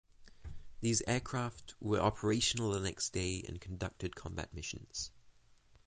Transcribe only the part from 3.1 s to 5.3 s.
day and conducted combat missions.